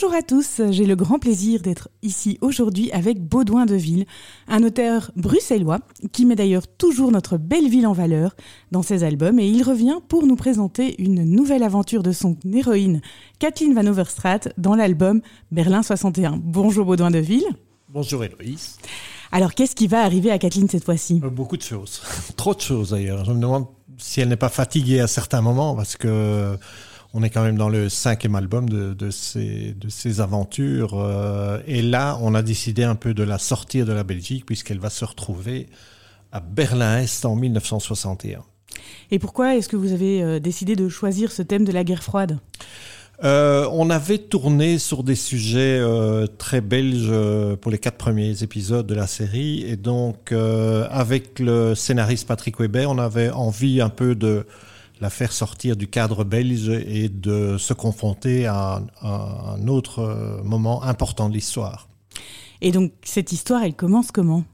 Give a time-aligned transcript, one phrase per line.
[0.00, 4.06] Bonjour à tous, j'ai le grand plaisir d'être ici aujourd'hui avec Baudouin de Ville,
[4.46, 5.80] un auteur bruxellois
[6.12, 8.36] qui met d'ailleurs toujours notre belle ville en valeur
[8.70, 13.00] dans ses albums et il revient pour nous présenter une nouvelle aventure de son héroïne
[13.40, 16.38] Kathleen Van Overstraat dans l'album Berlin 61.
[16.44, 17.48] Bonjour Baudouin de Ville.
[17.88, 18.76] Bonjour Héloïse.
[19.32, 21.20] Alors qu'est-ce qui va arriver à Kathleen cette fois-ci?
[21.24, 22.02] Euh, Beaucoup de choses,
[22.36, 23.24] trop de choses d'ailleurs.
[23.24, 26.56] Je me demande si elle n'est pas fatiguée à certains moments parce que
[27.14, 30.94] on est quand même dans le cinquième album de, de, ces, de ces aventures.
[30.94, 34.78] Euh, et là, on a décidé un peu de la sortir de la Belgique puisqu'elle
[34.78, 35.68] va se retrouver
[36.32, 38.44] à Berlin-Est en 1961.
[39.10, 42.02] Et pourquoi est-ce que vous avez euh, décidé de choisir ce thème de la guerre
[42.02, 42.38] froide?
[43.24, 48.44] Euh, on avait tourné sur des sujets euh, très belges euh, pour les quatre premiers
[48.44, 53.88] épisodes de la série et donc avec le scénariste Patrick Weber, on avait envie un
[53.88, 54.46] peu de
[55.00, 60.42] la faire sortir du cadre belge et de se confronter à, à un autre euh,
[60.42, 61.88] moment important de l'histoire.
[62.60, 64.44] Et donc cette histoire, elle commence comment?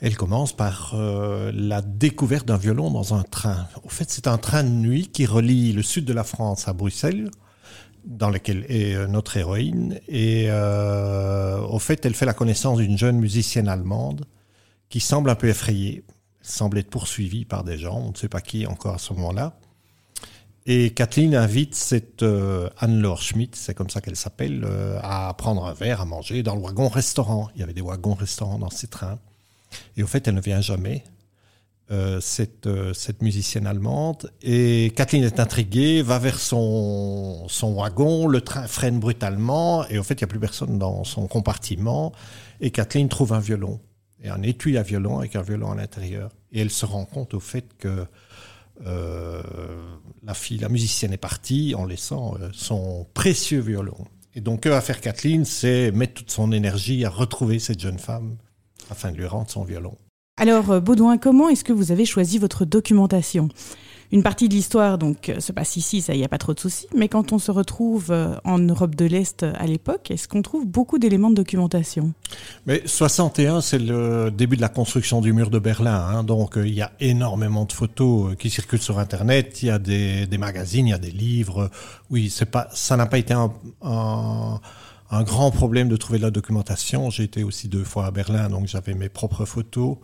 [0.00, 3.66] Elle commence par euh, la découverte d'un violon dans un train.
[3.84, 6.72] Au fait, c'est un train de nuit qui relie le sud de la France à
[6.72, 7.30] Bruxelles,
[8.04, 9.98] dans lequel est euh, notre héroïne.
[10.08, 14.26] Et euh, au fait, elle fait la connaissance d'une jeune musicienne allemande
[14.88, 16.04] qui semble un peu effrayée.
[16.42, 19.58] Semble être poursuivie par des gens, on ne sait pas qui encore à ce moment-là.
[20.68, 25.64] Et Kathleen invite cette euh, Anne-Laure Schmidt, c'est comme ça qu'elle s'appelle, euh, à prendre
[25.64, 27.50] un verre, à manger dans le wagon-restaurant.
[27.54, 29.20] Il y avait des wagons-restaurants dans ces trains.
[29.96, 31.04] Et au fait, elle ne vient jamais,
[31.92, 34.32] euh, cette, cette musicienne allemande.
[34.42, 40.02] Et Kathleen est intriguée, va vers son, son wagon, le train freine brutalement, et au
[40.02, 42.10] fait, il n'y a plus personne dans son compartiment.
[42.60, 43.78] Et Kathleen trouve un violon,
[44.20, 46.32] et un étui à violon avec un violon à l'intérieur.
[46.50, 48.04] Et elle se rend compte au fait que
[48.84, 53.96] la fille, la musicienne est partie en laissant euh, son précieux violon.
[54.34, 55.44] Et donc, va faire Kathleen?
[55.44, 58.36] C'est mettre toute son énergie à retrouver cette jeune femme
[58.90, 59.96] afin de lui rendre son violon.
[60.38, 63.48] Alors euh, Baudouin, comment est-ce que vous avez choisi votre documentation?
[64.12, 66.60] Une partie de l'histoire donc euh, se passe ici, ça y a pas trop de
[66.60, 70.28] soucis, mais quand on se retrouve euh, en Europe de l'Est euh, à l'époque, est-ce
[70.28, 72.12] qu'on trouve beaucoup d'éléments de documentation?
[72.66, 75.96] Mais 61, c'est le début de la construction du mur de Berlin.
[75.96, 79.62] Hein, donc, il y a énormément de photos qui circulent sur Internet.
[79.62, 81.70] Il y a des, magazines, il y a des livres.
[82.10, 83.52] Oui, c'est pas, ça n'a pas été un,
[83.82, 84.60] un,
[85.10, 87.10] un grand problème de trouver de la documentation.
[87.10, 89.96] J'ai été aussi deux fois à Berlin, donc j'avais mes propres photos.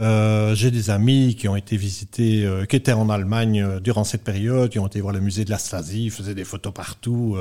[0.00, 4.04] Euh, j'ai des amis qui ont été visités, euh, qui étaient en Allemagne euh, durant
[4.04, 7.36] cette période, qui ont été voir le musée de la Stasi, faisaient des photos partout.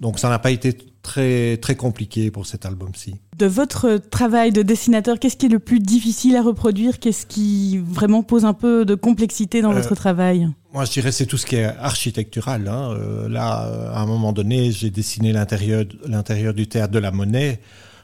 [0.00, 3.16] donc ça n'a pas été très très compliqué pour cet album-ci.
[3.36, 6.98] De votre travail de dessinateur, qu'est-ce qui est le plus difficile à reproduire?
[7.00, 10.48] Qu'est-ce qui vraiment pose un peu de complexité dans votre travail?
[10.72, 12.68] Moi, je dirais c'est tout ce qui est architectural.
[12.68, 12.96] Hein.
[13.28, 17.60] Là, à un moment donné, j'ai dessiné l'intérieur l'intérieur du théâtre de la Monnaie,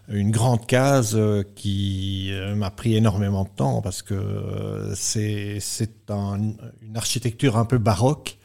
[0.09, 5.59] une grande case euh, qui euh, m'a pris énormément de temps parce que euh, c'est
[5.61, 6.39] c'est un,
[6.83, 8.39] une architecture un peu baroque,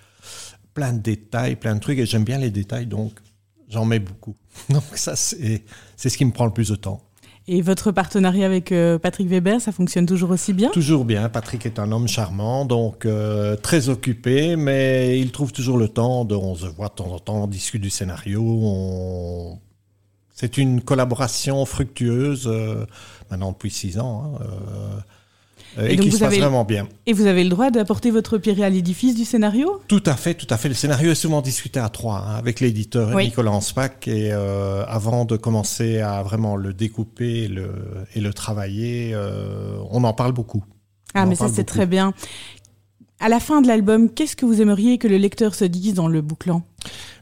[0.74, 3.14] plein de détails, plein de trucs et j'aime bien les détails donc
[3.70, 4.36] j'en mets beaucoup.
[4.70, 5.64] Donc ça c'est
[5.98, 7.02] ce qui me prend le plus de temps.
[7.46, 10.70] Et votre partenariat avec Patrick Weber, ça fonctionne toujours aussi bien?
[10.70, 11.28] Toujours bien.
[11.28, 16.24] Patrick est un homme charmant, donc euh, très occupé, mais il trouve toujours le temps.
[16.24, 18.42] De, on se voit de temps en temps, on discute du scénario.
[18.42, 19.60] On...
[20.34, 22.86] C'est une collaboration fructueuse, euh,
[23.30, 24.46] maintenant depuis six ans, hein,
[25.78, 26.88] euh, Et et, qui se passe vraiment bien.
[27.06, 29.82] Et vous avez le droit d'apporter votre pierre à l'édifice du scénario?
[29.88, 30.70] Tout à fait, tout à fait.
[30.70, 33.26] Le scénario est souvent discuté à trois hein, avec l'éditeur Oui.
[33.26, 37.72] Nicolas Anspach et euh, avant de commencer à vraiment le découper et le,
[38.16, 39.16] et le travailler,
[39.92, 40.64] on en parle beaucoup.
[41.14, 42.14] Ah, On mais ça, c'est très bien.
[43.20, 46.08] À la fin de l'album, qu'est-ce que vous aimeriez que le lecteur se dise dans
[46.08, 46.64] le bouclant?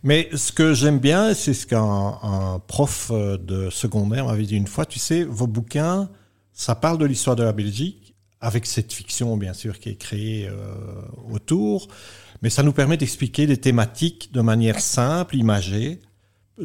[0.04, 4.56] Mais ce que j'aime bien, c'est ce qu'un un prof euh, de secondaire m'avait dit
[4.56, 6.10] une fois, tu sais, vos bouquins,
[6.54, 10.48] ça parle de l'histoire de la Belgique, avec cette fiction, bien sûr, qui est créée
[10.48, 10.74] euh,
[11.32, 11.88] autour,
[12.42, 16.00] mais ça nous permet d'expliquer des thématiques de manière simple, imagée.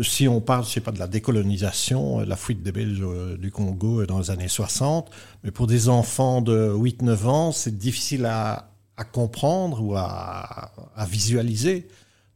[0.00, 3.04] Si on parle, je sais pas, de la décolonisation, euh, la fuite des Belges
[3.38, 5.10] du Congo dans les années 60,
[5.44, 8.70] mais pour des enfants de 8-9 ans, c'est difficile à,
[9.12, 10.70] comprendre ou à
[11.06, 11.86] visualiser.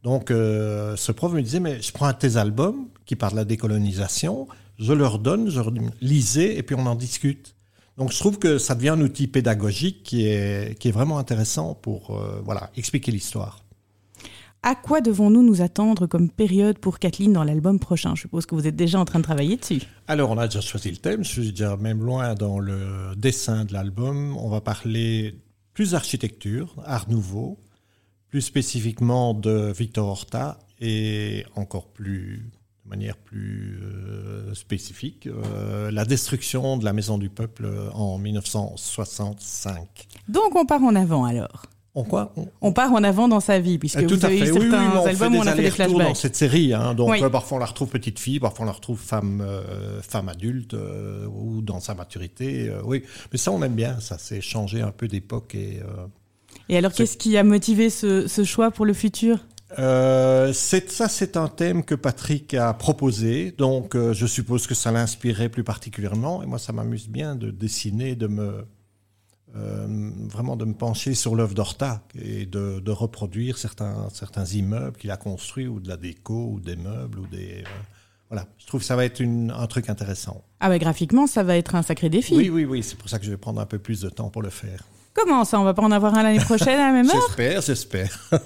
[0.03, 3.33] Donc, euh, ce prof me disait, mais je prends un de tes albums qui parlent
[3.33, 4.47] de la décolonisation,
[4.79, 7.55] je leur donne, je leur dis, lisez, et puis on en discute.
[7.97, 11.75] Donc, je trouve que ça devient un outil pédagogique qui est, qui est vraiment intéressant
[11.75, 13.63] pour euh, voilà, expliquer l'histoire.
[14.63, 18.13] À quoi devons-nous nous attendre comme période pour Kathleen dans l'album prochain?
[18.15, 19.81] Je suppose que vous êtes déjà en train de travailler dessus.
[20.07, 23.65] Alors, on a déjà choisi le thème, je suis déjà même loin dans le dessin
[23.65, 24.37] de l'album.
[24.37, 25.35] On va parler
[25.73, 27.57] plus architecture, art nouveau,
[28.31, 32.49] plus spécifiquement de Victor Horta et encore plus
[32.85, 40.07] de manière plus euh, spécifique, euh, la destruction de la Maison du Peuple en 1965.
[40.27, 41.63] Donc on part en avant alors
[41.93, 42.33] on quoi?
[42.61, 42.71] On...
[42.71, 45.39] part en avant dans sa vie, puisque euh, vous avez eu certains oui, albums où
[45.39, 46.07] on a fait des flashbacks.
[46.07, 48.97] dans cette série, hein, donc parfois on la retrouve petite fille, parfois on la retrouve
[48.97, 49.45] femme,
[50.01, 50.73] femme adulte
[51.35, 52.71] ou dans sa maturité.
[52.85, 55.81] oui, mais ça on aime bien, ça c'est changé un peu d'époque et.
[56.71, 59.37] Et alors qu'est-ce qui a motivé ce, ce choix pour le futur?
[59.79, 64.91] Euh, ça, c'est un thème que Patrick a proposé, donc euh, je suppose que ça
[64.91, 66.43] l'inspirait plus particulièrement.
[66.43, 68.65] Et moi, ça m'amuse bien de dessiner, de me
[69.55, 75.11] euh, vraiment de me pencher sur l'œuvre d'Horta et de, reproduire certains certains immeubles qu'il
[75.11, 77.63] a construits ou de la déco ou des meubles ou des
[78.29, 78.47] voilà.
[78.57, 80.41] Je trouve que ça va être un truc intéressant.
[80.61, 82.33] Ah bah graphiquement, ça va être un sacré défi.
[82.33, 82.81] Oui, oui, oui.
[82.81, 84.85] C'est pour ça que je vais prendre un peu plus de temps pour le faire.
[85.13, 87.21] Comment ça On va pas en avoir un l'année prochaine à la même heure?
[87.27, 88.29] J'espère, j'espère.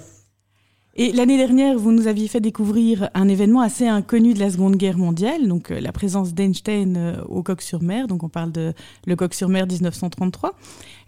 [0.98, 4.76] Et l'année dernière, vous nous aviez fait découvrir un événement assez inconnu de la Seconde
[4.76, 8.72] Guerre mondiale, donc euh, la présence d'Einstein euh, au Coq-sur-Mer, donc on parle de
[9.06, 10.54] le Coq-sur-Mer 1933.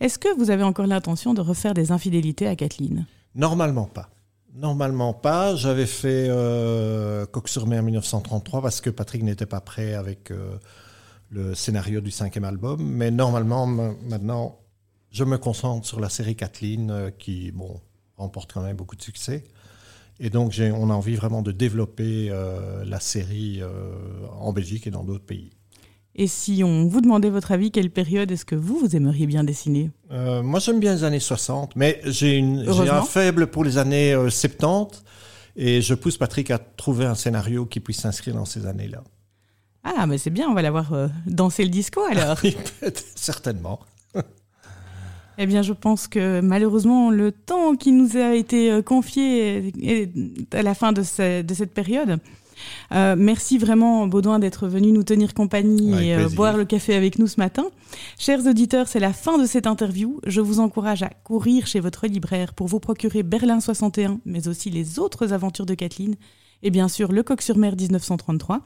[0.01, 3.07] Est-ce que vous avez encore l'intention de refaire des infidélités à Kathleen?
[3.35, 4.11] Normalement pas.
[4.55, 5.57] Normalement pas.
[5.57, 10.31] J'avais fait euh, Coq-sur-Mer 1933 parce que Patrick n'était pas prêt avec
[11.31, 12.83] le scénario du cinquième album.
[12.83, 14.59] Mais normalement, maintenant,
[15.11, 17.81] je me concentre sur la série Kathleen qui, bon,
[18.17, 19.45] remporte quand même beaucoup de succès.
[20.21, 23.93] Et donc, on a envie vraiment de développer euh, la série euh,
[24.41, 25.51] en Belgique et dans d'autres pays.
[26.17, 29.45] Et si on vous demandait votre avis, quelle période est-ce que vous, vous aimeriez bien
[29.45, 29.93] dessiner?
[30.11, 35.05] Euh, Moi, j'aime bien les années 60, mais j'ai un faible pour les années 70.
[35.55, 39.03] Et je pousse Patrick à trouver un scénario qui puisse s'inscrire dans ces années-là.
[39.85, 40.93] Ah, mais c'est bien, on va l'avoir
[41.27, 42.39] dansé le disco alors.
[43.15, 43.81] Certainement.
[45.41, 50.55] Eh bien, je pense que malheureusement, le temps qui nous a été euh, confié est
[50.55, 52.19] à la fin de, cette période.
[52.91, 57.21] Euh, merci vraiment, Baudouin, d'être venu nous tenir compagnie et euh, boire le café avec
[57.21, 57.67] nous ce matin.
[58.19, 60.21] Chers auditeurs, c'est la fin de cette interview.
[60.27, 64.71] Je vous encourage à courir chez votre libraire pour vous procurer Berlin 61, mais aussi
[64.71, 66.17] les autres aventures de Kathleen
[66.65, 68.63] et bien sûr Le Coq sur Mer 1933.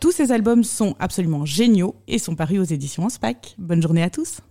[0.00, 3.54] Tous ces albums sont absolument géniaux et sont parus aux éditions SPAC.
[3.56, 4.42] Bonne journée à tous.